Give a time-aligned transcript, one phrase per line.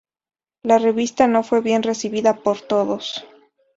[0.63, 3.23] La revista no fue bien recibida por todos.